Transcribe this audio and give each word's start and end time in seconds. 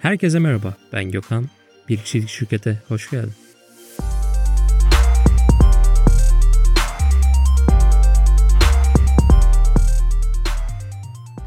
Herkese 0.00 0.38
merhaba, 0.38 0.74
ben 0.92 1.10
Gökhan. 1.10 1.46
Bir 1.88 1.96
kişilik 1.98 2.28
şirkete 2.28 2.82
hoş 2.88 3.10
geldin. 3.10 3.32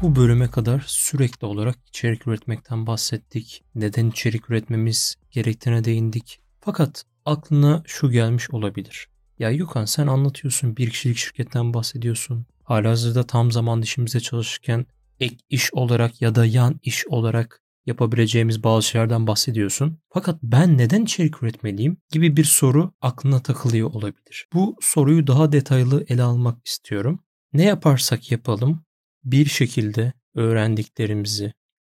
Bu 0.02 0.16
bölüme 0.16 0.50
kadar 0.50 0.84
sürekli 0.86 1.46
olarak 1.46 1.76
içerik 1.88 2.26
üretmekten 2.26 2.86
bahsettik. 2.86 3.64
Neden 3.74 4.10
içerik 4.10 4.50
üretmemiz 4.50 5.16
gerektiğine 5.30 5.84
değindik. 5.84 6.40
Fakat 6.60 7.04
aklına 7.24 7.82
şu 7.86 8.10
gelmiş 8.10 8.50
olabilir. 8.50 9.08
Ya 9.38 9.50
Yukan 9.50 9.84
sen 9.84 10.06
anlatıyorsun 10.06 10.76
bir 10.76 10.90
kişilik 10.90 11.16
şirketten 11.16 11.74
bahsediyorsun. 11.74 12.46
Halihazırda 12.62 13.26
tam 13.26 13.52
zaman 13.52 13.82
işimize 13.82 14.20
çalışırken 14.20 14.86
ek 15.20 15.36
iş 15.50 15.74
olarak 15.74 16.22
ya 16.22 16.34
da 16.34 16.46
yan 16.46 16.80
iş 16.82 17.06
olarak 17.06 17.63
yapabileceğimiz 17.86 18.64
bazı 18.64 18.86
şeylerden 18.86 19.26
bahsediyorsun. 19.26 19.98
Fakat 20.08 20.42
ben 20.42 20.78
neden 20.78 21.02
içerik 21.02 21.42
üretmeliyim 21.42 21.96
gibi 22.10 22.36
bir 22.36 22.44
soru 22.44 22.92
aklına 23.00 23.42
takılıyor 23.42 23.90
olabilir. 23.90 24.48
Bu 24.52 24.76
soruyu 24.80 25.26
daha 25.26 25.52
detaylı 25.52 26.04
ele 26.08 26.22
almak 26.22 26.66
istiyorum. 26.66 27.20
Ne 27.52 27.64
yaparsak 27.64 28.30
yapalım 28.30 28.84
bir 29.24 29.46
şekilde 29.46 30.12
öğrendiklerimizi 30.34 31.52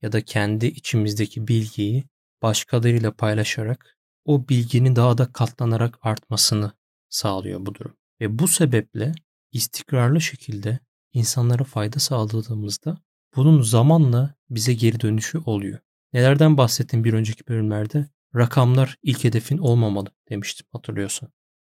ya 0.02 0.12
da 0.12 0.20
kendi 0.20 0.66
içimizdeki 0.66 1.48
bilgiyi 1.48 2.04
başkalarıyla 2.42 3.12
paylaşarak 3.12 3.96
o 4.24 4.48
bilginin 4.48 4.96
daha 4.96 5.18
da 5.18 5.32
katlanarak 5.32 5.98
artmasını 6.02 6.72
sağlıyor 7.08 7.66
bu 7.66 7.74
durum. 7.74 7.96
Ve 8.20 8.38
bu 8.38 8.48
sebeple 8.48 9.12
istikrarlı 9.52 10.20
şekilde 10.20 10.78
insanlara 11.12 11.64
fayda 11.64 11.98
sağladığımızda 11.98 12.98
bunun 13.36 13.62
zamanla 13.62 14.34
bize 14.54 14.74
geri 14.74 15.00
dönüşü 15.00 15.38
oluyor. 15.38 15.78
Nelerden 16.12 16.56
bahsettim 16.56 17.04
bir 17.04 17.12
önceki 17.12 17.48
bölümlerde? 17.48 18.08
Rakamlar 18.36 18.96
ilk 19.02 19.24
hedefin 19.24 19.58
olmamalı 19.58 20.08
demiştim 20.30 20.66
hatırlıyorsan. 20.72 21.32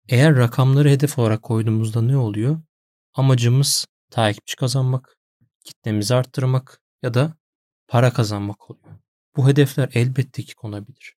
Eğer 0.08 0.36
rakamları 0.36 0.88
hedef 0.88 1.18
olarak 1.18 1.42
koyduğumuzda 1.42 2.02
ne 2.02 2.16
oluyor? 2.16 2.60
Amacımız 3.14 3.86
takipçi 4.10 4.56
kazanmak, 4.56 5.16
kitlemizi 5.64 6.14
arttırmak 6.14 6.80
ya 7.02 7.14
da 7.14 7.34
para 7.88 8.12
kazanmak 8.12 8.70
oluyor. 8.70 8.98
Bu 9.36 9.48
hedefler 9.48 9.90
elbette 9.94 10.42
ki 10.42 10.54
konabilir. 10.54 11.14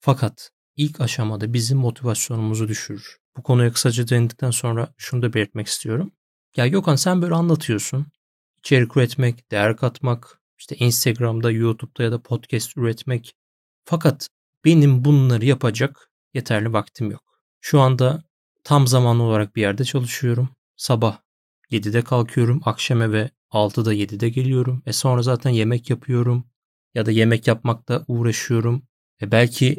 Fakat 0.00 0.50
ilk 0.76 1.00
aşamada 1.00 1.52
bizim 1.52 1.78
motivasyonumuzu 1.78 2.68
düşürür. 2.68 3.16
Bu 3.36 3.42
konuya 3.42 3.72
kısaca 3.72 4.08
değindikten 4.08 4.50
sonra 4.50 4.94
şunu 4.96 5.22
da 5.22 5.32
belirtmek 5.32 5.66
istiyorum. 5.66 6.12
Ya 6.56 6.66
Gökhan 6.66 6.96
sen 6.96 7.22
böyle 7.22 7.34
anlatıyorsun. 7.34 8.06
İçerik 8.58 8.96
üretmek, 8.96 9.50
değer 9.50 9.76
katmak, 9.76 10.41
işte 10.62 10.76
Instagram'da, 10.76 11.50
YouTube'da 11.50 12.02
ya 12.02 12.12
da 12.12 12.22
podcast 12.22 12.76
üretmek. 12.76 13.34
Fakat 13.84 14.28
benim 14.64 15.04
bunları 15.04 15.44
yapacak 15.44 16.10
yeterli 16.34 16.72
vaktim 16.72 17.10
yok. 17.10 17.22
Şu 17.60 17.80
anda 17.80 18.24
tam 18.64 18.86
zamanlı 18.86 19.22
olarak 19.22 19.56
bir 19.56 19.60
yerde 19.60 19.84
çalışıyorum. 19.84 20.48
Sabah 20.76 21.18
7'de 21.70 22.02
kalkıyorum, 22.02 22.60
akşam 22.64 23.02
eve 23.02 23.30
6'da 23.50 23.94
7'de 23.94 24.28
geliyorum. 24.28 24.82
E 24.86 24.92
sonra 24.92 25.22
zaten 25.22 25.50
yemek 25.50 25.90
yapıyorum 25.90 26.50
ya 26.94 27.06
da 27.06 27.10
yemek 27.10 27.46
yapmakta 27.46 28.04
uğraşıyorum. 28.08 28.82
E 29.22 29.32
belki 29.32 29.76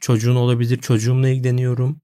çocuğun 0.00 0.36
olabilir, 0.36 0.78
çocuğumla 0.78 1.28
ilgileniyorum. 1.28 2.00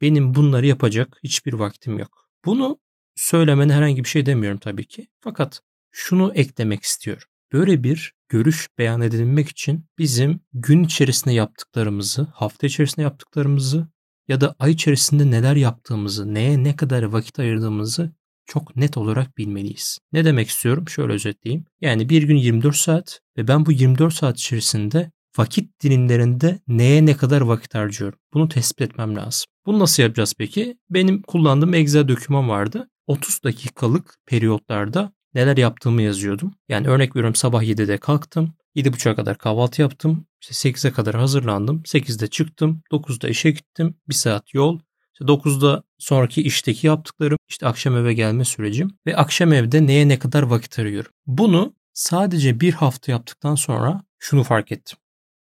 Benim 0.00 0.34
bunları 0.34 0.66
yapacak 0.66 1.18
hiçbir 1.24 1.52
vaktim 1.52 1.98
yok. 1.98 2.28
Bunu 2.44 2.80
söylemene 3.16 3.72
herhangi 3.72 4.04
bir 4.04 4.08
şey 4.08 4.26
demiyorum 4.26 4.58
tabii 4.58 4.86
ki. 4.86 5.08
Fakat 5.20 5.62
şunu 5.92 6.32
eklemek 6.34 6.82
istiyorum. 6.82 7.28
Böyle 7.54 7.84
bir 7.84 8.12
görüş 8.28 8.68
beyan 8.78 9.00
edilmek 9.00 9.48
için 9.48 9.84
bizim 9.98 10.40
gün 10.52 10.84
içerisinde 10.84 11.34
yaptıklarımızı, 11.34 12.26
hafta 12.34 12.66
içerisinde 12.66 13.02
yaptıklarımızı 13.02 13.88
ya 14.28 14.40
da 14.40 14.54
ay 14.58 14.72
içerisinde 14.72 15.30
neler 15.30 15.56
yaptığımızı, 15.56 16.34
neye 16.34 16.64
ne 16.64 16.76
kadar 16.76 17.02
vakit 17.02 17.38
ayırdığımızı 17.38 18.12
çok 18.46 18.76
net 18.76 18.96
olarak 18.96 19.38
bilmeliyiz. 19.38 19.98
Ne 20.12 20.24
demek 20.24 20.48
istiyorum? 20.48 20.88
Şöyle 20.88 21.12
özetleyeyim. 21.12 21.64
Yani 21.80 22.08
bir 22.08 22.22
gün 22.22 22.36
24 22.36 22.76
saat 22.76 23.20
ve 23.38 23.48
ben 23.48 23.66
bu 23.66 23.72
24 23.72 24.14
saat 24.14 24.38
içerisinde 24.38 25.10
vakit 25.38 25.82
dilimlerinde 25.82 26.60
neye 26.68 27.06
ne 27.06 27.16
kadar 27.16 27.40
vakit 27.40 27.74
harcıyorum? 27.74 28.18
Bunu 28.32 28.48
tespit 28.48 28.80
etmem 28.80 29.16
lazım. 29.16 29.44
Bunu 29.66 29.78
nasıl 29.78 30.02
yapacağız 30.02 30.34
peki? 30.38 30.78
Benim 30.90 31.22
kullandığım 31.22 31.74
Excel 31.74 32.08
doküman 32.08 32.48
vardı. 32.48 32.88
30 33.06 33.44
dakikalık 33.44 34.16
periyotlarda 34.26 35.12
neler 35.34 35.56
yaptığımı 35.56 36.02
yazıyordum. 36.02 36.54
Yani 36.68 36.88
örnek 36.88 37.16
veriyorum 37.16 37.34
sabah 37.34 37.62
7'de 37.62 37.98
kalktım. 37.98 38.54
7.30'a 38.76 39.14
kadar 39.16 39.38
kahvaltı 39.38 39.82
yaptım. 39.82 40.26
İşte 40.40 40.70
8'e 40.70 40.92
kadar 40.92 41.14
hazırlandım. 41.14 41.82
8'de 41.82 42.26
çıktım. 42.26 42.82
9'da 42.92 43.28
işe 43.28 43.50
gittim. 43.50 43.94
1 44.08 44.14
saat 44.14 44.54
yol. 44.54 44.80
İşte 45.12 45.24
9'da 45.24 45.82
sonraki 45.98 46.42
işteki 46.42 46.86
yaptıklarım, 46.86 47.38
işte 47.48 47.66
akşam 47.66 47.96
eve 47.96 48.14
gelme 48.14 48.44
sürecim 48.44 48.98
ve 49.06 49.16
akşam 49.16 49.52
evde 49.52 49.86
neye 49.86 50.08
ne 50.08 50.18
kadar 50.18 50.42
vakit 50.42 50.78
arıyorum. 50.78 51.12
Bunu 51.26 51.74
sadece 51.92 52.60
bir 52.60 52.72
hafta 52.72 53.12
yaptıktan 53.12 53.54
sonra 53.54 54.02
şunu 54.18 54.42
fark 54.42 54.72
ettim. 54.72 54.98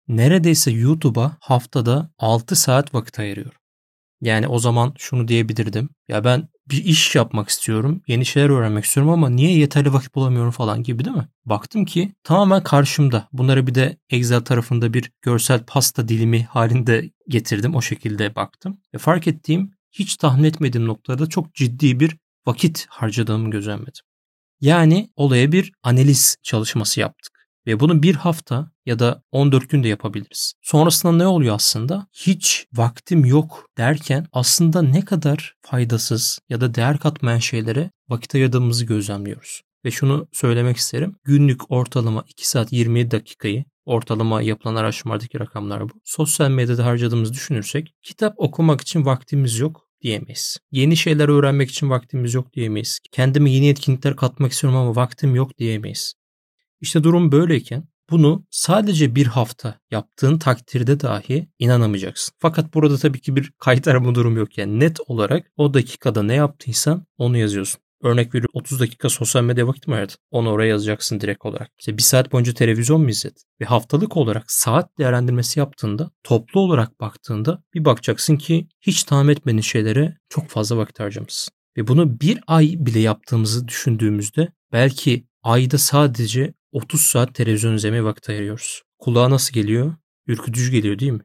Neredeyse 0.07 0.71
YouTube'a 0.71 1.37
haftada 1.39 2.09
6 2.17 2.55
saat 2.55 2.93
vakit 2.93 3.19
ayırıyorum. 3.19 3.60
Yani 4.21 4.47
o 4.47 4.59
zaman 4.59 4.93
şunu 4.97 5.27
diyebilirdim. 5.27 5.89
Ya 6.07 6.23
ben 6.23 6.47
bir 6.69 6.85
iş 6.85 7.15
yapmak 7.15 7.49
istiyorum, 7.49 8.01
yeni 8.07 8.25
şeyler 8.25 8.49
öğrenmek 8.49 8.85
istiyorum 8.85 9.11
ama 9.13 9.29
niye 9.29 9.57
yeterli 9.57 9.93
vakit 9.93 10.15
bulamıyorum 10.15 10.51
falan 10.51 10.83
gibi 10.83 11.05
değil 11.05 11.17
mi? 11.17 11.27
Baktım 11.45 11.85
ki 11.85 12.13
tamamen 12.23 12.63
karşımda. 12.63 13.27
Bunları 13.33 13.67
bir 13.67 13.75
de 13.75 13.97
Excel 14.09 14.41
tarafında 14.41 14.93
bir 14.93 15.11
görsel 15.21 15.63
pasta 15.65 16.07
dilimi 16.07 16.43
halinde 16.43 17.11
getirdim. 17.27 17.75
O 17.75 17.81
şekilde 17.81 18.35
baktım. 18.35 18.77
Ve 18.93 18.97
fark 18.97 19.27
ettiğim 19.27 19.71
hiç 19.91 20.17
tahmin 20.17 20.43
etmediğim 20.43 20.87
noktada 20.87 21.29
çok 21.29 21.53
ciddi 21.55 21.99
bir 21.99 22.17
vakit 22.45 22.85
harcadığımı 22.89 23.51
gözlemledim. 23.51 24.03
Yani 24.61 25.09
olaya 25.15 25.51
bir 25.51 25.71
analiz 25.83 26.37
çalışması 26.43 26.99
yaptık. 26.99 27.40
Ve 27.67 27.79
bunu 27.79 28.03
bir 28.03 28.15
hafta 28.15 28.71
ya 28.85 28.99
da 28.99 29.23
14 29.31 29.69
günde 29.69 29.87
yapabiliriz. 29.87 30.53
Sonrasında 30.61 31.11
ne 31.11 31.27
oluyor 31.27 31.55
aslında? 31.55 32.07
Hiç 32.13 32.67
vaktim 32.73 33.25
yok 33.25 33.65
derken 33.77 34.27
aslında 34.31 34.81
ne 34.81 35.05
kadar 35.05 35.55
faydasız 35.61 36.39
ya 36.49 36.61
da 36.61 36.75
değer 36.75 36.97
katmayan 36.97 37.39
şeylere 37.39 37.91
vakit 38.09 38.35
ayırdığımızı 38.35 38.85
gözlemliyoruz. 38.85 39.61
Ve 39.85 39.91
şunu 39.91 40.27
söylemek 40.31 40.77
isterim. 40.77 41.15
Günlük 41.23 41.71
ortalama 41.71 42.23
2 42.27 42.47
saat 42.49 42.73
27 42.73 43.11
dakikayı 43.11 43.65
ortalama 43.85 44.41
yapılan 44.41 44.75
araştırmalardaki 44.75 45.39
rakamlar 45.39 45.89
bu. 45.89 45.93
Sosyal 46.03 46.49
medyada 46.49 46.85
harcadığımızı 46.85 47.33
düşünürsek 47.33 47.93
kitap 48.03 48.33
okumak 48.37 48.81
için 48.81 49.05
vaktimiz 49.05 49.59
yok 49.59 49.87
diyemeyiz. 50.01 50.57
Yeni 50.71 50.97
şeyler 50.97 51.29
öğrenmek 51.29 51.69
için 51.69 51.89
vaktimiz 51.89 52.33
yok 52.33 52.53
diyemeyiz. 52.53 52.99
Kendime 53.11 53.51
yeni 53.51 53.69
etkinlikler 53.69 54.15
katmak 54.15 54.51
istiyorum 54.51 54.79
ama 54.79 54.95
vaktim 54.95 55.35
yok 55.35 55.57
diyemeyiz. 55.57 56.13
İşte 56.81 57.03
durum 57.03 57.31
böyleyken 57.31 57.83
bunu 58.09 58.45
sadece 58.49 59.15
bir 59.15 59.27
hafta 59.27 59.79
yaptığın 59.91 60.37
takdirde 60.37 60.99
dahi 60.99 61.49
inanamayacaksın. 61.59 62.35
Fakat 62.39 62.73
burada 62.73 62.97
tabii 62.97 63.21
ki 63.21 63.35
bir 63.35 63.51
kayıt 63.59 63.87
arama 63.87 64.15
durum 64.15 64.37
yok. 64.37 64.57
Yani 64.57 64.79
net 64.79 64.99
olarak 65.07 65.51
o 65.57 65.73
dakikada 65.73 66.23
ne 66.23 66.33
yaptıysan 66.33 67.05
onu 67.17 67.37
yazıyorsun. 67.37 67.81
Örnek 68.03 68.35
veriyorum 68.35 68.51
30 68.53 68.79
dakika 68.79 69.09
sosyal 69.09 69.43
medya 69.43 69.67
vakit 69.67 69.87
mi 69.87 69.95
ayırdın? 69.95 70.15
Onu 70.31 70.49
oraya 70.49 70.67
yazacaksın 70.67 71.19
direkt 71.19 71.45
olarak. 71.45 71.71
İşte 71.79 71.97
bir 71.97 72.01
saat 72.01 72.31
boyunca 72.31 72.53
televizyon 72.53 73.01
mu 73.01 73.09
izledin? 73.09 73.41
Ve 73.61 73.65
haftalık 73.65 74.17
olarak 74.17 74.51
saat 74.51 74.97
değerlendirmesi 74.97 75.59
yaptığında 75.59 76.11
toplu 76.23 76.59
olarak 76.59 76.99
baktığında 76.99 77.63
bir 77.73 77.85
bakacaksın 77.85 78.35
ki 78.37 78.67
hiç 78.81 79.03
tahmin 79.03 79.31
etmediğin 79.31 79.61
şeylere 79.61 80.17
çok 80.29 80.49
fazla 80.49 80.77
vakit 80.77 80.99
harcamışsın. 80.99 81.53
Ve 81.77 81.87
bunu 81.87 82.21
bir 82.21 82.39
ay 82.47 82.75
bile 82.79 82.99
yaptığımızı 82.99 83.67
düşündüğümüzde 83.67 84.47
belki 84.71 85.25
ayda 85.43 85.77
sadece 85.77 86.53
30 86.71 87.01
saat 87.01 87.35
televizyon 87.35 87.75
izlemeye 87.75 88.03
vakit 88.03 88.29
ayırıyoruz. 88.29 88.81
Kulağa 88.99 89.29
nasıl 89.29 89.53
geliyor? 89.53 89.95
Ürkütücü 90.27 90.71
geliyor 90.71 90.99
değil 90.99 91.11
mi? 91.11 91.21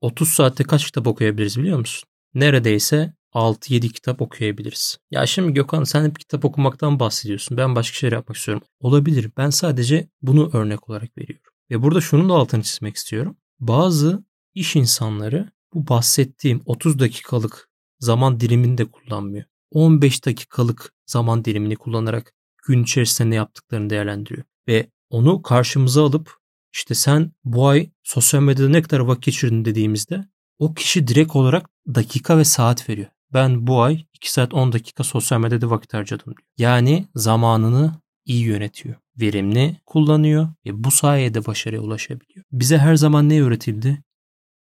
30 0.00 0.28
saatte 0.28 0.64
kaç 0.64 0.86
kitap 0.86 1.06
okuyabiliriz 1.06 1.58
biliyor 1.58 1.78
musun? 1.78 2.08
Neredeyse 2.34 3.14
6-7 3.34 3.88
kitap 3.88 4.22
okuyabiliriz. 4.22 4.98
Ya 5.10 5.26
şimdi 5.26 5.54
Gökhan 5.54 5.84
sen 5.84 6.04
hep 6.04 6.20
kitap 6.20 6.44
okumaktan 6.44 7.00
bahsediyorsun. 7.00 7.56
Ben 7.56 7.76
başka 7.76 7.94
şeyler 7.94 8.16
yapmak 8.16 8.36
istiyorum. 8.36 8.62
Olabilir. 8.80 9.30
Ben 9.36 9.50
sadece 9.50 10.08
bunu 10.22 10.50
örnek 10.52 10.90
olarak 10.90 11.18
veriyorum. 11.18 11.50
Ve 11.70 11.82
burada 11.82 12.00
şunun 12.00 12.28
da 12.28 12.34
altını 12.34 12.62
çizmek 12.62 12.96
istiyorum. 12.96 13.36
Bazı 13.60 14.24
iş 14.54 14.76
insanları 14.76 15.50
bu 15.74 15.88
bahsettiğim 15.88 16.62
30 16.66 16.98
dakikalık 16.98 17.68
zaman 17.98 18.40
dilimini 18.40 18.78
de 18.78 18.84
kullanmıyor. 18.84 19.44
15 19.70 20.26
dakikalık 20.26 20.92
zaman 21.06 21.44
dilimini 21.44 21.76
kullanarak 21.76 22.34
gün 22.66 22.82
içerisinde 22.82 23.30
ne 23.30 23.34
yaptıklarını 23.34 23.90
değerlendiriyor. 23.90 24.44
Ve 24.68 24.90
onu 25.10 25.42
karşımıza 25.42 26.04
alıp 26.04 26.40
işte 26.72 26.94
sen 26.94 27.32
bu 27.44 27.68
ay 27.68 27.90
sosyal 28.02 28.42
medyada 28.42 28.68
ne 28.68 28.82
kadar 28.82 29.00
vakit 29.00 29.24
geçirdin 29.24 29.64
dediğimizde 29.64 30.28
o 30.58 30.74
kişi 30.74 31.08
direkt 31.08 31.36
olarak 31.36 31.70
dakika 31.94 32.38
ve 32.38 32.44
saat 32.44 32.88
veriyor. 32.88 33.08
Ben 33.32 33.66
bu 33.66 33.82
ay 33.82 34.04
2 34.14 34.32
saat 34.32 34.54
10 34.54 34.72
dakika 34.72 35.04
sosyal 35.04 35.40
medyada 35.40 35.70
vakit 35.70 35.94
harcadım 35.94 36.26
diyor. 36.26 36.48
Yani 36.58 37.08
zamanını 37.14 37.94
iyi 38.24 38.44
yönetiyor. 38.44 38.96
verimli 39.20 39.76
kullanıyor 39.86 40.48
ve 40.66 40.84
bu 40.84 40.90
sayede 40.90 41.46
başarıya 41.46 41.80
ulaşabiliyor. 41.80 42.44
Bize 42.52 42.78
her 42.78 42.96
zaman 42.96 43.28
ne 43.28 43.42
öğretildi? 43.42 44.02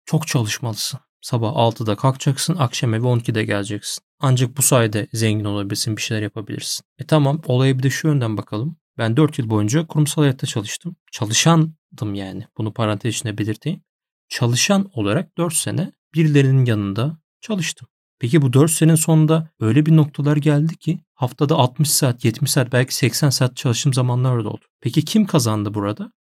Çok 0.06 0.28
çalışmalısın. 0.28 1.00
Sabah 1.22 1.56
6'da 1.56 1.96
kalkacaksın, 1.96 2.56
akşam 2.56 2.94
eve 2.94 3.08
12'de 3.08 3.44
geleceksin. 3.44 4.04
Ancak 4.20 4.58
bu 4.58 4.62
sayede 4.62 5.08
zengin 5.14 5.46
olabilirsin, 5.46 5.98
bir 5.98 6.02
şeyler 6.02 6.22
yapabilirsin. 6.22 6.84
E 6.98 7.06
tamam, 7.06 7.42
olaya 7.48 7.78
bir 7.78 7.84
de 7.84 7.90
şu 7.90 8.08
yönden 8.08 8.38
bakalım. 8.38 8.78
Ben 9.00 9.18
4 9.18 9.40
yıl 9.40 9.50
boyunca 9.50 9.88
kurumsal 9.88 10.22
hayatta 10.22 10.48
çalıştım. 10.48 10.96
Çalışandım 11.12 12.14
yani. 12.14 12.48
Bunu 12.58 12.74
parantez 12.74 13.16
içinde 13.16 13.38
belirteyim. 13.38 13.82
Çalışan 14.30 14.90
olarak 14.94 15.38
4 15.38 15.54
sene 15.54 15.92
birilerinin 16.16 16.66
yanında 16.66 17.18
çalıştım. 17.42 17.88
Peki 18.20 18.42
bu 18.42 18.54
4 18.54 18.72
senenin 18.72 18.96
sonunda 18.96 19.50
öyle 19.60 19.86
bir 19.86 19.96
noktalar 19.96 20.38
geldi 20.38 20.78
ki 20.78 21.00
haftada 21.14 21.56
60 21.56 21.92
saat, 21.92 22.26
70 22.26 22.52
saat, 22.52 22.72
belki 22.72 22.96
80 22.96 23.30
saat 23.30 23.58
çalıştığım 23.58 23.94
zamanlar 23.94 24.44
da 24.44 24.50
oldu. 24.50 24.66
Peki 24.82 25.06
kim 25.06 25.26
kazandı 25.26 25.74
burada? 25.74 26.12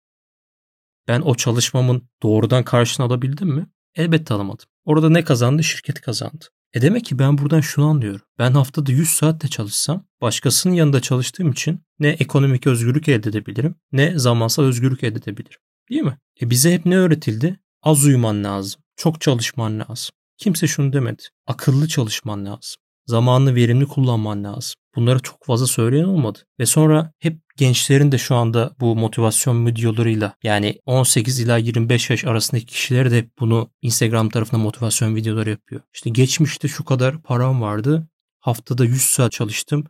Ben 1.08 1.22
o 1.22 1.36
çalışmamın 1.36 2.10
doğrudan 2.24 2.64
karşını 2.64 3.06
alabildim 3.06 3.48
mi? 3.48 3.68
Elbette 3.96 4.34
alamadım. 4.34 4.66
Orada 4.86 5.10
ne 5.10 5.24
kazandı? 5.24 5.64
Şirket 5.64 6.02
kazandı. 6.02 6.46
E 6.74 6.81
demek 6.81 7.06
ki 7.06 7.19
ben 7.19 7.38
buradan 7.38 7.62
şunu 7.62 7.86
anlıyorum. 7.86 8.21
Ben 8.39 8.51
haftada 8.51 8.92
100 8.92 9.10
saat 9.10 9.44
de 9.44 9.48
çalışsam 9.48 10.06
başkasının 10.21 10.74
yanında 10.74 11.01
çalıştığım 11.01 11.51
için 11.51 11.83
ne 12.00 12.10
ekonomik 12.10 12.68
özgürlük 12.68 13.10
elde 13.10 13.30
edebilirim 13.30 13.75
ne 13.92 14.19
zamansal 14.19 14.63
özgürlük 14.63 15.04
elde 15.04 15.19
edebilirim. 15.19 15.60
Değil 15.89 16.01
mi? 16.01 16.18
E 16.42 16.50
bize 16.50 16.74
hep 16.74 16.86
ne 16.86 16.98
öğretildi? 16.98 17.60
Az 17.83 18.06
uyuman 18.06 18.44
lazım. 18.44 18.81
Çok 18.95 19.21
çalışman 19.21 19.80
lazım. 19.80 20.16
Kimse 20.38 20.68
şunu 20.68 20.94
demedi. 20.94 21.24
Akıllı 21.48 21.88
çalışman 21.88 22.45
lazım. 22.45 22.81
Zamanını 23.06 23.56
verimli 23.56 23.86
kullanman 23.86 24.44
lazım. 24.44 24.75
Bunları 24.95 25.19
çok 25.19 25.45
fazla 25.45 25.68
söyleyen 25.68 26.04
olmadı. 26.04 26.39
Ve 26.60 26.66
sonra 26.66 27.12
hep 27.19 27.42
gençlerin 27.59 28.11
de 28.11 28.17
şu 28.17 28.35
anda 28.35 28.75
bu 28.79 28.95
motivasyon 28.95 29.65
videolarıyla 29.65 30.35
yani 30.44 30.79
18 30.85 31.39
ila 31.39 31.57
25 31.57 32.09
yaş 32.09 32.25
arasındaki 32.25 32.65
kişiler 32.65 33.11
de 33.11 33.29
bunu 33.39 33.71
Instagram 33.81 34.29
tarafında 34.29 34.61
motivasyon 34.61 35.15
videoları 35.15 35.50
yapıyor. 35.50 35.81
İşte 35.94 36.09
geçmişte 36.09 36.67
şu 36.67 36.85
kadar 36.85 37.21
param 37.21 37.61
vardı. 37.61 38.07
Haftada 38.39 38.85
100 38.85 39.01
saat 39.01 39.31
çalıştım. 39.31 39.83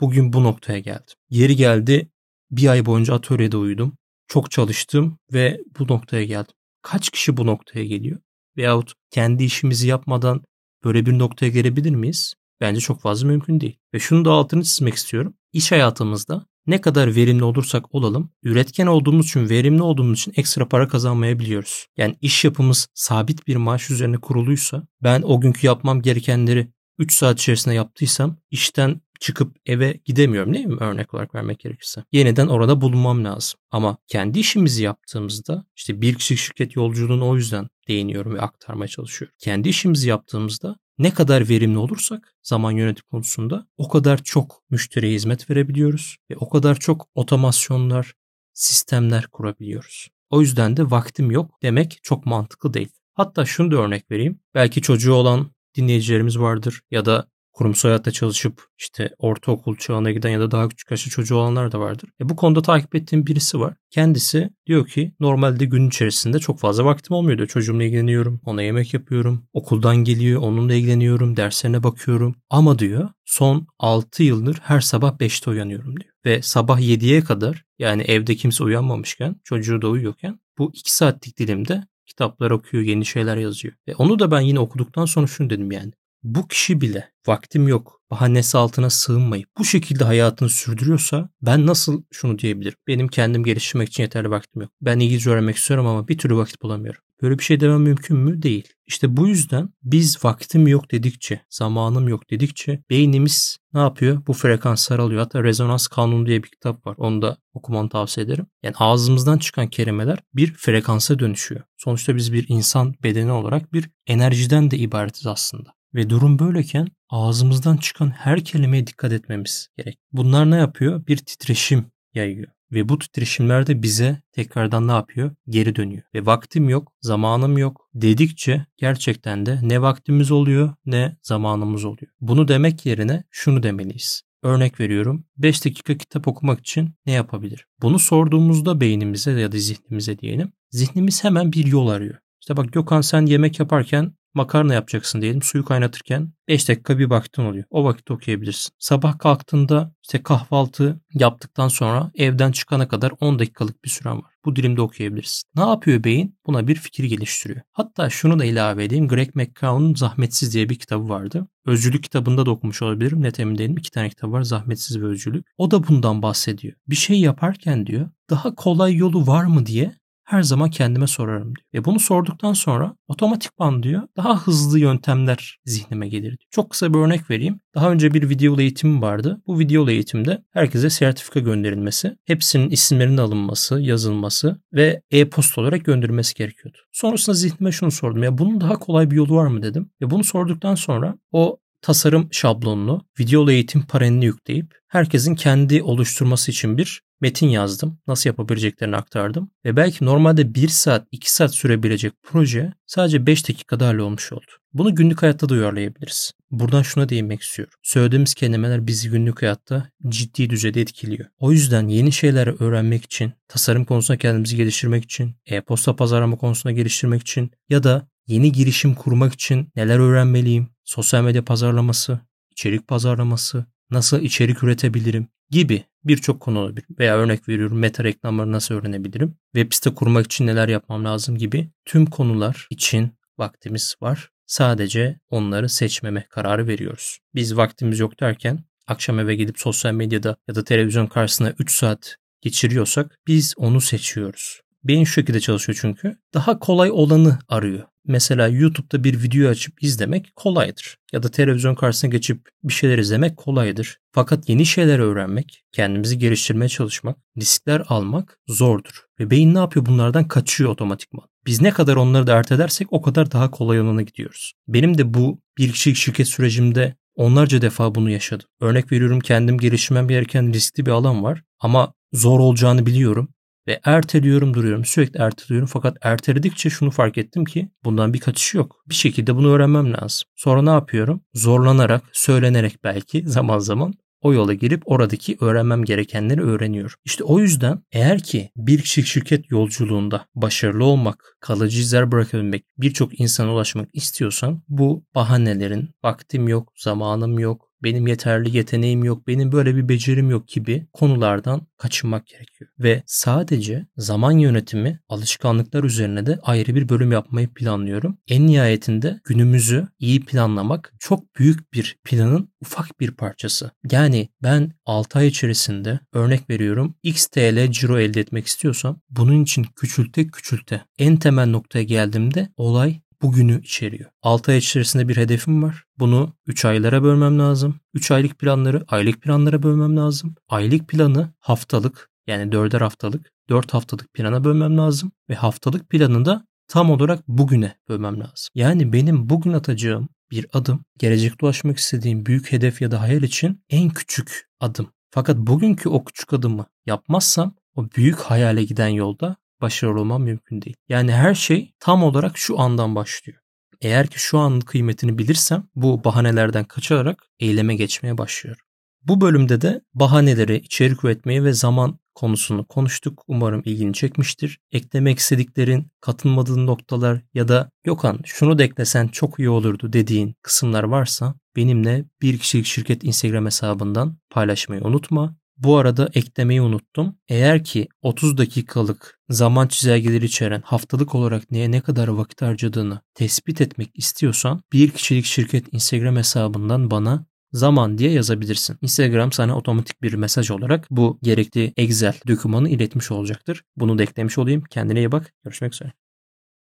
Bugün 0.00 0.32
bu 0.32 0.44
noktaya 0.44 0.78
geldim. 0.78 1.14
Yeri 1.30 1.56
geldi 1.56 2.10
bir 2.50 2.68
ay 2.68 2.86
boyunca 2.86 3.14
atölyede 3.14 3.56
uyudum. 3.56 3.96
Çok 4.28 4.50
çalıştım 4.50 5.18
ve 5.32 5.60
bu 5.78 5.88
noktaya 5.88 6.24
geldim. 6.24 6.54
Kaç 6.82 7.10
kişi 7.10 7.36
bu 7.36 7.46
noktaya 7.46 7.84
geliyor? 7.84 8.18
Veyahut 8.56 8.92
kendi 9.10 9.44
işimizi 9.44 9.88
yapmadan 9.88 10.44
böyle 10.84 11.06
bir 11.06 11.18
noktaya 11.18 11.48
gelebilir 11.48 11.90
miyiz? 11.90 12.34
Bence 12.60 12.80
çok 12.80 13.00
fazla 13.00 13.26
mümkün 13.26 13.60
değil. 13.60 13.78
Ve 13.94 13.98
şunu 13.98 14.24
da 14.24 14.30
altını 14.30 14.62
çizmek 14.62 14.94
istiyorum. 14.94 15.34
İş 15.52 15.72
hayatımızda 15.72 16.46
ne 16.70 16.80
kadar 16.80 17.16
verimli 17.16 17.44
olursak 17.44 17.94
olalım, 17.94 18.30
üretken 18.42 18.86
olduğumuz 18.86 19.26
için, 19.26 19.48
verimli 19.48 19.82
olduğumuz 19.82 20.18
için 20.18 20.32
ekstra 20.36 20.68
para 20.68 20.88
kazanmayabiliyoruz. 20.88 21.86
Yani 21.96 22.16
iş 22.20 22.44
yapımız 22.44 22.88
sabit 22.94 23.46
bir 23.46 23.56
maaş 23.56 23.90
üzerine 23.90 24.16
kuruluysa, 24.16 24.86
ben 25.02 25.22
o 25.22 25.40
günkü 25.40 25.66
yapmam 25.66 26.02
gerekenleri 26.02 26.68
3 26.98 27.12
saat 27.12 27.38
içerisinde 27.38 27.74
yaptıysam 27.74 28.36
işten 28.50 29.00
çıkıp 29.20 29.56
eve 29.66 30.00
gidemiyorum 30.04 30.54
değil 30.54 30.66
mi 30.66 30.76
örnek 30.80 31.14
olarak 31.14 31.34
vermek 31.34 31.58
gerekirse. 31.58 32.04
Yeniden 32.12 32.46
orada 32.46 32.80
bulunmam 32.80 33.24
lazım. 33.24 33.60
Ama 33.70 33.96
kendi 34.06 34.38
işimizi 34.38 34.82
yaptığımızda 34.84 35.64
işte 35.76 36.00
bir 36.00 36.14
kişilik 36.14 36.40
şirket 36.40 36.76
yolculuğunu 36.76 37.28
o 37.28 37.36
yüzden 37.36 37.68
değiniyorum 37.88 38.34
ve 38.34 38.40
aktarmaya 38.40 38.88
çalışıyorum. 38.88 39.34
Kendi 39.38 39.68
işimizi 39.68 40.08
yaptığımızda 40.08 40.76
ne 41.00 41.14
kadar 41.14 41.48
verimli 41.48 41.78
olursak 41.78 42.34
zaman 42.42 42.70
yönetim 42.70 43.04
konusunda 43.10 43.66
o 43.76 43.88
kadar 43.88 44.22
çok 44.22 44.62
müşteriye 44.70 45.14
hizmet 45.14 45.50
verebiliyoruz 45.50 46.16
ve 46.30 46.36
o 46.36 46.48
kadar 46.48 46.74
çok 46.74 47.08
otomasyonlar, 47.14 48.14
sistemler 48.52 49.26
kurabiliyoruz. 49.26 50.08
O 50.30 50.40
yüzden 50.40 50.76
de 50.76 50.90
vaktim 50.90 51.30
yok 51.30 51.62
demek 51.62 52.00
çok 52.02 52.26
mantıklı 52.26 52.74
değil. 52.74 52.88
Hatta 53.14 53.44
şunu 53.44 53.70
da 53.70 53.76
örnek 53.76 54.10
vereyim. 54.10 54.40
Belki 54.54 54.82
çocuğu 54.82 55.12
olan 55.12 55.50
dinleyicilerimiz 55.76 56.38
vardır 56.38 56.80
ya 56.90 57.04
da 57.04 57.26
kurumsal 57.52 57.88
hayatta 57.88 58.10
çalışıp 58.10 58.62
işte 58.78 59.10
ortaokul 59.18 59.76
çağına 59.76 60.10
giden 60.10 60.30
ya 60.30 60.40
da 60.40 60.50
daha 60.50 60.68
küçük 60.68 60.90
yaşta 60.90 61.10
çocuğu 61.10 61.36
olanlar 61.36 61.72
da 61.72 61.80
vardır. 61.80 62.10
E 62.20 62.28
bu 62.28 62.36
konuda 62.36 62.62
takip 62.62 62.94
ettiğim 62.94 63.26
birisi 63.26 63.60
var. 63.60 63.74
Kendisi 63.90 64.50
diyor 64.66 64.86
ki 64.86 65.14
normalde 65.20 65.64
gün 65.64 65.88
içerisinde 65.88 66.38
çok 66.38 66.58
fazla 66.58 66.84
vaktim 66.84 67.16
olmuyor 67.16 67.38
diyor. 67.38 67.48
Çocuğumla 67.48 67.84
ilgileniyorum, 67.84 68.40
ona 68.44 68.62
yemek 68.62 68.94
yapıyorum, 68.94 69.44
okuldan 69.52 69.96
geliyor, 69.96 70.42
onunla 70.42 70.74
ilgileniyorum, 70.74 71.36
derslerine 71.36 71.82
bakıyorum. 71.82 72.34
Ama 72.50 72.78
diyor 72.78 73.08
son 73.24 73.66
6 73.78 74.22
yıldır 74.22 74.58
her 74.62 74.80
sabah 74.80 75.12
5'te 75.18 75.50
uyanıyorum 75.50 76.00
diyor. 76.00 76.10
Ve 76.24 76.42
sabah 76.42 76.80
7'ye 76.80 77.20
kadar 77.20 77.64
yani 77.78 78.02
evde 78.02 78.36
kimse 78.36 78.64
uyanmamışken, 78.64 79.36
çocuğu 79.44 79.82
da 79.82 79.88
uyuyorken 79.88 80.40
bu 80.58 80.70
2 80.74 80.94
saatlik 80.94 81.38
dilimde 81.38 81.84
kitaplar 82.06 82.50
okuyor, 82.50 82.84
yeni 82.84 83.06
şeyler 83.06 83.36
yazıyor. 83.36 83.74
Ve 83.88 83.94
onu 83.94 84.18
da 84.18 84.30
ben 84.30 84.40
yine 84.40 84.58
okuduktan 84.58 85.04
sonra 85.04 85.26
şunu 85.26 85.50
dedim 85.50 85.72
yani. 85.72 85.92
Bu 86.22 86.48
kişi 86.48 86.80
bile 86.80 87.10
vaktim 87.26 87.68
yok, 87.68 88.00
bahanesi 88.10 88.58
altına 88.58 88.90
sığınmayıp 88.90 89.48
bu 89.58 89.64
şekilde 89.64 90.04
hayatını 90.04 90.48
sürdürüyorsa 90.48 91.28
ben 91.42 91.66
nasıl 91.66 92.02
şunu 92.10 92.38
diyebilirim? 92.38 92.78
Benim 92.86 93.08
kendim 93.08 93.44
geliştirmek 93.44 93.88
için 93.88 94.02
yeterli 94.02 94.30
vaktim 94.30 94.62
yok. 94.62 94.70
Ben 94.80 94.98
İngilizce 95.00 95.30
öğrenmek 95.30 95.56
istiyorum 95.56 95.86
ama 95.86 96.08
bir 96.08 96.18
türlü 96.18 96.36
vakit 96.36 96.62
bulamıyorum. 96.62 97.00
Böyle 97.22 97.38
bir 97.38 97.44
şey 97.44 97.60
demem 97.60 97.82
mümkün 97.82 98.16
mü? 98.16 98.42
Değil. 98.42 98.68
İşte 98.86 99.16
bu 99.16 99.28
yüzden 99.28 99.68
biz 99.82 100.24
vaktim 100.24 100.66
yok 100.66 100.90
dedikçe, 100.90 101.40
zamanım 101.50 102.08
yok 102.08 102.30
dedikçe 102.30 102.82
beynimiz 102.90 103.58
ne 103.74 103.80
yapıyor? 103.80 104.26
Bu 104.26 104.32
frekanslar 104.32 104.98
alıyor. 104.98 105.20
Hatta 105.20 105.44
rezonans 105.44 105.86
kanunu 105.86 106.26
diye 106.26 106.42
bir 106.42 106.48
kitap 106.48 106.86
var. 106.86 106.94
Onu 106.98 107.22
da 107.22 107.36
okumanı 107.54 107.88
tavsiye 107.88 108.26
ederim. 108.26 108.46
Yani 108.62 108.74
ağzımızdan 108.78 109.38
çıkan 109.38 109.66
kelimeler 109.66 110.18
bir 110.34 110.54
frekansa 110.54 111.18
dönüşüyor. 111.18 111.60
Sonuçta 111.76 112.16
biz 112.16 112.32
bir 112.32 112.46
insan 112.48 112.94
bedeni 113.02 113.32
olarak 113.32 113.72
bir 113.72 113.90
enerjiden 114.06 114.70
de 114.70 114.78
ibaretiz 114.78 115.26
aslında. 115.26 115.79
Ve 115.94 116.10
durum 116.10 116.38
böyleken 116.38 116.88
ağzımızdan 117.08 117.76
çıkan 117.76 118.10
her 118.10 118.44
kelimeye 118.44 118.86
dikkat 118.86 119.12
etmemiz 119.12 119.68
gerek. 119.78 119.98
Bunlar 120.12 120.50
ne 120.50 120.56
yapıyor? 120.56 121.06
Bir 121.06 121.16
titreşim 121.16 121.86
yayıyor. 122.14 122.48
Ve 122.72 122.88
bu 122.88 122.98
titreşimler 122.98 123.66
de 123.66 123.82
bize 123.82 124.22
tekrardan 124.32 124.88
ne 124.88 124.92
yapıyor? 124.92 125.34
Geri 125.48 125.76
dönüyor. 125.76 126.02
Ve 126.14 126.26
vaktim 126.26 126.68
yok, 126.68 126.92
zamanım 127.00 127.58
yok 127.58 127.88
dedikçe 127.94 128.66
gerçekten 128.76 129.46
de 129.46 129.58
ne 129.62 129.82
vaktimiz 129.82 130.30
oluyor 130.30 130.74
ne 130.86 131.16
zamanımız 131.22 131.84
oluyor. 131.84 132.12
Bunu 132.20 132.48
demek 132.48 132.86
yerine 132.86 133.24
şunu 133.30 133.62
demeliyiz. 133.62 134.22
Örnek 134.42 134.80
veriyorum 134.80 135.24
5 135.36 135.64
dakika 135.64 135.96
kitap 135.96 136.28
okumak 136.28 136.60
için 136.60 136.94
ne 137.06 137.12
yapabilir? 137.12 137.66
Bunu 137.82 137.98
sorduğumuzda 137.98 138.80
beynimize 138.80 139.40
ya 139.40 139.52
da 139.52 139.58
zihnimize 139.58 140.18
diyelim. 140.18 140.52
Zihnimiz 140.70 141.24
hemen 141.24 141.52
bir 141.52 141.66
yol 141.66 141.88
arıyor. 141.88 142.14
İşte 142.40 142.56
bak 142.56 142.72
Gökhan 142.72 143.00
sen 143.00 143.26
yemek 143.26 143.58
yaparken 143.58 144.12
makarna 144.34 144.74
yapacaksın 144.74 145.22
diyelim. 145.22 145.42
Suyu 145.42 145.64
kaynatırken 145.64 146.32
5 146.48 146.68
dakika 146.68 146.98
bir 146.98 147.10
vaktin 147.10 147.42
oluyor. 147.42 147.64
O 147.70 147.84
vakit 147.84 148.10
okuyabilirsin. 148.10 148.72
Sabah 148.78 149.18
kalktığında 149.18 149.94
işte 150.02 150.22
kahvaltı 150.22 151.00
yaptıktan 151.14 151.68
sonra 151.68 152.10
evden 152.14 152.52
çıkana 152.52 152.88
kadar 152.88 153.12
10 153.20 153.38
dakikalık 153.38 153.84
bir 153.84 153.90
süren 153.90 154.16
var. 154.16 154.30
Bu 154.44 154.56
dilimde 154.56 154.82
okuyabilirsin. 154.82 155.48
Ne 155.56 155.62
yapıyor 155.62 156.04
beyin? 156.04 156.38
Buna 156.46 156.68
bir 156.68 156.74
fikir 156.74 157.04
geliştiriyor. 157.04 157.60
Hatta 157.72 158.10
şunu 158.10 158.38
da 158.38 158.44
ilave 158.44 158.84
edeyim. 158.84 159.08
Greg 159.08 159.34
McCown'un 159.34 159.94
Zahmetsiz 159.94 160.54
diye 160.54 160.68
bir 160.68 160.78
kitabı 160.78 161.08
vardı. 161.08 161.46
Özcülük 161.66 162.02
kitabında 162.02 162.46
da 162.46 162.50
okumuş 162.50 162.82
olabilirim. 162.82 163.22
Net 163.22 163.40
emin 163.40 163.58
değilim. 163.58 163.76
İki 163.78 163.90
tane 163.90 164.08
kitap 164.08 164.30
var. 164.30 164.42
Zahmetsiz 164.42 165.00
ve 165.00 165.06
Özcülük. 165.06 165.46
O 165.58 165.70
da 165.70 165.88
bundan 165.88 166.22
bahsediyor. 166.22 166.74
Bir 166.88 166.96
şey 166.96 167.20
yaparken 167.20 167.86
diyor 167.86 168.10
daha 168.30 168.54
kolay 168.54 168.94
yolu 168.94 169.26
var 169.26 169.44
mı 169.44 169.66
diye 169.66 169.99
her 170.30 170.42
zaman 170.42 170.70
kendime 170.70 171.06
sorarım 171.06 171.44
diyor. 171.44 171.66
Ve 171.74 171.84
bunu 171.84 172.00
sorduktan 172.00 172.52
sonra 172.52 172.96
otomatikman 173.08 173.82
diyor 173.82 174.02
daha 174.16 174.46
hızlı 174.46 174.78
yöntemler 174.78 175.58
zihnime 175.64 176.08
gelir 176.08 176.22
diyor. 176.22 176.48
Çok 176.50 176.70
kısa 176.70 176.94
bir 176.94 176.98
örnek 176.98 177.30
vereyim. 177.30 177.60
Daha 177.74 177.90
önce 177.90 178.14
bir 178.14 178.28
video 178.28 178.60
eğitimim 178.60 179.02
vardı. 179.02 179.42
Bu 179.46 179.58
video 179.58 179.88
eğitimde 179.88 180.42
herkese 180.50 180.90
sertifika 180.90 181.40
gönderilmesi, 181.40 182.16
hepsinin 182.24 182.70
isimlerinin 182.70 183.16
alınması, 183.16 183.80
yazılması 183.80 184.60
ve 184.72 185.02
e-posta 185.10 185.60
olarak 185.60 185.84
gönderilmesi 185.84 186.34
gerekiyordu. 186.34 186.78
Sonrasında 186.92 187.36
zihnime 187.36 187.72
şunu 187.72 187.90
sordum. 187.90 188.22
Ya 188.22 188.38
bunun 188.38 188.60
daha 188.60 188.78
kolay 188.78 189.10
bir 189.10 189.16
yolu 189.16 189.36
var 189.36 189.46
mı 189.46 189.62
dedim. 189.62 189.90
Ve 190.02 190.10
bunu 190.10 190.24
sorduktan 190.24 190.74
sonra 190.74 191.14
o 191.32 191.58
tasarım 191.82 192.28
şablonunu 192.32 193.06
video 193.20 193.50
eğitim 193.50 193.82
panelini 193.82 194.24
yükleyip 194.24 194.74
herkesin 194.88 195.34
kendi 195.34 195.82
oluşturması 195.82 196.50
için 196.50 196.78
bir 196.78 197.02
metin 197.20 197.48
yazdım. 197.48 197.98
Nasıl 198.06 198.30
yapabileceklerini 198.30 198.96
aktardım. 198.96 199.50
Ve 199.64 199.76
belki 199.76 200.04
normalde 200.04 200.54
1 200.54 200.68
saat 200.68 201.06
2 201.12 201.32
saat 201.32 201.54
sürebilecek 201.54 202.12
proje 202.22 202.72
sadece 202.86 203.26
5 203.26 203.48
dakikada 203.48 203.86
hallolmuş 203.86 204.32
oldu. 204.32 204.50
Bunu 204.72 204.94
günlük 204.94 205.22
hayatta 205.22 205.48
da 205.48 205.54
uyarlayabiliriz. 205.54 206.32
Buradan 206.50 206.82
şuna 206.82 207.08
değinmek 207.08 207.42
istiyorum. 207.42 207.74
Söylediğimiz 207.82 208.34
kelimeler 208.34 208.86
bizi 208.86 209.10
günlük 209.10 209.42
hayatta 209.42 209.90
ciddi 210.08 210.50
düzeyde 210.50 210.80
etkiliyor. 210.80 211.28
O 211.38 211.52
yüzden 211.52 211.88
yeni 211.88 212.12
şeyler 212.12 212.62
öğrenmek 212.62 213.04
için, 213.04 213.32
tasarım 213.48 213.84
konusunda 213.84 214.18
kendimizi 214.18 214.56
geliştirmek 214.56 215.04
için, 215.04 215.34
e-posta 215.46 215.96
pazarlama 215.96 216.36
konusunda 216.36 216.72
geliştirmek 216.72 217.20
için 217.20 217.50
ya 217.68 217.82
da 217.82 218.08
yeni 218.26 218.52
girişim 218.52 218.94
kurmak 218.94 219.32
için 219.32 219.68
neler 219.76 219.98
öğrenmeliyim? 219.98 220.68
Sosyal 220.84 221.24
medya 221.24 221.44
pazarlaması, 221.44 222.20
içerik 222.50 222.88
pazarlaması, 222.88 223.66
nasıl 223.90 224.20
içerik 224.20 224.62
üretebilirim 224.62 225.28
gibi 225.50 225.84
birçok 226.04 226.40
konu 226.40 226.58
olabilir. 226.58 226.84
Veya 226.98 227.16
örnek 227.16 227.48
veriyorum 227.48 227.78
meta 227.78 228.04
reklamları 228.04 228.52
nasıl 228.52 228.74
öğrenebilirim? 228.74 229.34
Web 229.54 229.72
site 229.72 229.94
kurmak 229.94 230.26
için 230.26 230.46
neler 230.46 230.68
yapmam 230.68 231.04
lazım 231.04 231.38
gibi 231.38 231.70
tüm 231.84 232.06
konular 232.06 232.66
için 232.70 233.12
vaktimiz 233.38 233.94
var. 234.00 234.30
Sadece 234.46 235.20
onları 235.30 235.68
seçmeme 235.68 236.26
kararı 236.30 236.66
veriyoruz. 236.66 237.18
Biz 237.34 237.56
vaktimiz 237.56 237.98
yok 237.98 238.20
derken 238.20 238.64
akşam 238.86 239.18
eve 239.18 239.34
gidip 239.34 239.58
sosyal 239.58 239.92
medyada 239.92 240.36
ya 240.48 240.54
da 240.54 240.64
televizyon 240.64 241.06
karşısında 241.06 241.54
3 241.58 241.72
saat 241.72 242.16
geçiriyorsak 242.40 243.18
biz 243.26 243.54
onu 243.56 243.80
seçiyoruz. 243.80 244.60
Beyin 244.84 245.04
şu 245.04 245.12
şekilde 245.12 245.40
çalışıyor 245.40 245.78
çünkü. 245.80 246.16
Daha 246.34 246.58
kolay 246.58 246.90
olanı 246.90 247.38
arıyor. 247.48 247.89
Mesela 248.06 248.48
YouTube'da 248.48 249.04
bir 249.04 249.22
video 249.22 249.50
açıp 249.50 249.82
izlemek 249.82 250.36
kolaydır. 250.36 250.98
Ya 251.12 251.22
da 251.22 251.30
televizyon 251.30 251.74
karşısına 251.74 252.10
geçip 252.10 252.48
bir 252.64 252.72
şeyler 252.72 252.98
izlemek 252.98 253.36
kolaydır. 253.36 253.98
Fakat 254.12 254.48
yeni 254.48 254.66
şeyler 254.66 254.98
öğrenmek, 254.98 255.62
kendimizi 255.72 256.18
geliştirmeye 256.18 256.68
çalışmak, 256.68 257.16
riskler 257.38 257.82
almak 257.88 258.38
zordur. 258.48 259.04
Ve 259.20 259.30
beyin 259.30 259.54
ne 259.54 259.58
yapıyor? 259.58 259.86
Bunlardan 259.86 260.28
kaçıyor 260.28 260.70
otomatikman. 260.70 261.26
Biz 261.46 261.60
ne 261.62 261.70
kadar 261.70 261.96
onları 261.96 262.26
da 262.26 262.36
ertelersek 262.36 262.92
o 262.92 263.02
kadar 263.02 263.32
daha 263.32 263.50
kolay 263.50 263.80
olana 263.80 264.02
gidiyoruz. 264.02 264.52
Benim 264.68 264.98
de 264.98 265.14
bu 265.14 265.40
bir 265.58 265.72
kişilik 265.72 265.96
şirket 265.96 266.28
sürecimde 266.28 266.94
onlarca 267.14 267.62
defa 267.62 267.94
bunu 267.94 268.10
yaşadım. 268.10 268.46
Örnek 268.60 268.92
veriyorum 268.92 269.20
kendim 269.20 269.58
geliştirmem 269.58 270.08
gereken 270.08 270.52
riskli 270.52 270.86
bir 270.86 270.90
alan 270.90 271.24
var 271.24 271.42
ama 271.60 271.94
zor 272.12 272.40
olacağını 272.40 272.86
biliyorum 272.86 273.28
ve 273.68 273.80
erteliyorum 273.84 274.54
duruyorum. 274.54 274.84
Sürekli 274.84 275.20
erteliyorum 275.20 275.68
fakat 275.72 275.96
erteledikçe 276.02 276.70
şunu 276.70 276.90
fark 276.90 277.18
ettim 277.18 277.44
ki 277.44 277.70
bundan 277.84 278.14
bir 278.14 278.20
kaçış 278.20 278.54
yok. 278.54 278.76
Bir 278.88 278.94
şekilde 278.94 279.36
bunu 279.36 279.50
öğrenmem 279.52 279.92
lazım. 279.92 280.28
Sonra 280.36 280.62
ne 280.62 280.70
yapıyorum? 280.70 281.20
Zorlanarak, 281.34 282.02
söylenerek 282.12 282.84
belki 282.84 283.28
zaman 283.28 283.58
zaman 283.58 283.94
o 284.22 284.32
yola 284.32 284.54
girip 284.54 284.82
oradaki 284.84 285.36
öğrenmem 285.40 285.84
gerekenleri 285.84 286.42
öğreniyorum. 286.42 286.96
İşte 287.04 287.24
o 287.24 287.38
yüzden 287.38 287.82
eğer 287.92 288.20
ki 288.22 288.50
bir 288.56 288.82
kişilik 288.82 289.08
şirket 289.08 289.50
yolculuğunda 289.50 290.26
başarılı 290.34 290.84
olmak, 290.84 291.36
kalıcı 291.40 291.80
izler 291.80 292.12
bırakabilmek, 292.12 292.64
birçok 292.78 293.20
insana 293.20 293.52
ulaşmak 293.54 293.88
istiyorsan 293.92 294.62
bu 294.68 295.04
bahanelerin 295.14 295.90
vaktim 296.04 296.48
yok, 296.48 296.72
zamanım 296.76 297.38
yok, 297.38 297.69
benim 297.82 298.06
yeterli 298.06 298.56
yeteneğim 298.56 299.04
yok, 299.04 299.26
benim 299.26 299.52
böyle 299.52 299.76
bir 299.76 299.88
becerim 299.88 300.30
yok 300.30 300.48
gibi 300.48 300.86
konulardan 300.92 301.66
kaçınmak 301.76 302.26
gerekiyor. 302.26 302.70
Ve 302.78 303.02
sadece 303.06 303.86
zaman 303.96 304.32
yönetimi, 304.32 305.00
alışkanlıklar 305.08 305.84
üzerine 305.84 306.26
de 306.26 306.38
ayrı 306.42 306.74
bir 306.74 306.88
bölüm 306.88 307.12
yapmayı 307.12 307.48
planlıyorum. 307.48 308.18
En 308.28 308.46
nihayetinde 308.46 309.20
günümüzü 309.24 309.88
iyi 309.98 310.24
planlamak 310.24 310.94
çok 310.98 311.36
büyük 311.36 311.72
bir 311.72 311.98
planın 312.04 312.52
ufak 312.60 313.00
bir 313.00 313.10
parçası. 313.10 313.70
Yani 313.90 314.28
ben 314.42 314.72
6 314.86 315.18
ay 315.18 315.26
içerisinde 315.26 316.00
örnek 316.12 316.50
veriyorum 316.50 316.94
X 317.02 317.26
TL 317.26 317.70
ciro 317.70 317.98
elde 317.98 318.20
etmek 318.20 318.46
istiyorsam 318.46 319.00
bunun 319.10 319.42
için 319.42 319.66
küçülte 319.76 320.26
küçülte 320.26 320.84
en 320.98 321.16
temel 321.16 321.46
noktaya 321.46 321.82
geldiğimde 321.84 322.48
olay 322.56 323.00
bugünü 323.22 323.60
içeriyor. 323.60 324.10
6 324.22 324.52
ay 324.52 324.58
içerisinde 324.58 325.08
bir 325.08 325.16
hedefim 325.16 325.62
var. 325.62 325.84
Bunu 325.98 326.32
3 326.46 326.64
aylara 326.64 327.02
bölmem 327.02 327.38
lazım. 327.38 327.80
3 327.94 328.10
aylık 328.10 328.38
planları 328.38 328.84
aylık 328.88 329.22
planlara 329.22 329.62
bölmem 329.62 329.96
lazım. 329.96 330.34
Aylık 330.48 330.88
planı 330.88 331.32
haftalık 331.40 332.10
yani 332.26 332.52
4'er 332.52 332.78
haftalık 332.80 333.30
4 333.48 333.74
haftalık 333.74 334.14
plana 334.14 334.44
bölmem 334.44 334.78
lazım. 334.78 335.12
Ve 335.30 335.34
haftalık 335.34 335.90
planını 335.90 336.24
da 336.24 336.46
tam 336.68 336.90
olarak 336.90 337.28
bugüne 337.28 337.76
bölmem 337.88 338.20
lazım. 338.20 338.48
Yani 338.54 338.92
benim 338.92 339.28
bugün 339.30 339.52
atacağım 339.52 340.08
bir 340.30 340.46
adım 340.52 340.84
gelecekte 340.98 341.46
ulaşmak 341.46 341.78
istediğim 341.78 342.26
büyük 342.26 342.52
hedef 342.52 342.82
ya 342.82 342.90
da 342.90 343.00
hayal 343.00 343.22
için 343.22 343.62
en 343.70 343.90
küçük 343.90 344.48
adım. 344.60 344.90
Fakat 345.10 345.36
bugünkü 345.36 345.88
o 345.88 346.04
küçük 346.04 346.32
adımı 346.32 346.66
yapmazsam 346.86 347.54
o 347.76 347.86
büyük 347.96 348.18
hayale 348.18 348.64
giden 348.64 348.88
yolda 348.88 349.36
başarılı 349.60 350.00
olmam 350.00 350.22
mümkün 350.22 350.62
değil. 350.62 350.76
Yani 350.88 351.12
her 351.12 351.34
şey 351.34 351.72
tam 351.80 352.02
olarak 352.02 352.38
şu 352.38 352.60
andan 352.60 352.94
başlıyor. 352.94 353.38
Eğer 353.80 354.06
ki 354.06 354.18
şu 354.18 354.38
anın 354.38 354.60
kıymetini 354.60 355.18
bilirsem 355.18 355.68
bu 355.74 356.04
bahanelerden 356.04 356.64
kaçarak 356.64 357.22
eyleme 357.40 357.76
geçmeye 357.76 358.18
başlıyorum. 358.18 358.62
Bu 359.02 359.20
bölümde 359.20 359.60
de 359.60 359.80
bahaneleri, 359.94 360.56
içerik 360.56 361.04
üretmeyi 361.04 361.44
ve 361.44 361.52
zaman 361.52 361.98
konusunu 362.14 362.66
konuştuk. 362.66 363.22
Umarım 363.26 363.62
ilgini 363.64 363.94
çekmiştir. 363.94 364.58
Eklemek 364.72 365.18
istediklerin, 365.18 365.90
katılmadığın 366.00 366.66
noktalar 366.66 367.20
ya 367.34 367.48
da 367.48 367.70
Gökhan 367.84 368.20
şunu 368.24 368.58
da 368.58 368.62
eklesen 368.62 369.08
çok 369.08 369.38
iyi 369.38 369.48
olurdu 369.48 369.92
dediğin 369.92 370.34
kısımlar 370.42 370.84
varsa 370.84 371.34
benimle 371.56 372.04
bir 372.22 372.38
kişilik 372.38 372.66
şirket 372.66 373.04
Instagram 373.04 373.46
hesabından 373.46 374.18
paylaşmayı 374.30 374.82
unutma. 374.82 375.36
Bu 375.62 375.76
arada 375.76 376.08
eklemeyi 376.14 376.62
unuttum. 376.62 377.16
Eğer 377.28 377.64
ki 377.64 377.88
30 378.02 378.38
dakikalık 378.38 379.20
zaman 379.28 379.66
çizelgeleri 379.66 380.24
içeren 380.24 380.62
haftalık 380.64 381.14
olarak 381.14 381.50
neye 381.50 381.70
ne 381.70 381.80
kadar 381.80 382.08
vakit 382.08 382.42
harcadığını 382.42 383.00
tespit 383.14 383.60
etmek 383.60 383.90
istiyorsan 383.94 384.62
bir 384.72 384.90
kişilik 384.90 385.24
şirket 385.24 385.74
Instagram 385.74 386.16
hesabından 386.16 386.90
bana 386.90 387.26
zaman 387.52 387.98
diye 387.98 388.10
yazabilirsin. 388.10 388.78
Instagram 388.82 389.32
sana 389.32 389.56
otomatik 389.56 390.02
bir 390.02 390.14
mesaj 390.14 390.50
olarak 390.50 390.86
bu 390.90 391.18
gerekli 391.22 391.72
Excel 391.76 392.14
dokümanı 392.28 392.68
iletmiş 392.68 393.10
olacaktır. 393.10 393.62
Bunu 393.76 393.98
da 393.98 394.02
eklemiş 394.02 394.38
olayım. 394.38 394.62
Kendine 394.70 394.98
iyi 394.98 395.12
bak. 395.12 395.32
Görüşmek 395.44 395.74
üzere. 395.74 395.99